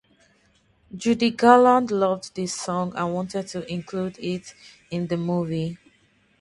[0.97, 4.55] Judy Garland loved the song and wanted to include it
[4.89, 5.77] in the movie.